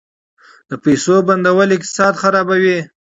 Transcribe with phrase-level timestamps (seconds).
[0.69, 2.79] د پیسو بندول اقتصاد خرابوي.